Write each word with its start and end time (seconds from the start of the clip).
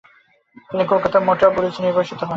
তিনি 0.69 0.83
কলকাতার 0.91 1.25
মেটিয়াবুরুজে 1.27 1.79
নির্বাসিত 1.85 2.19
হন। 2.19 2.29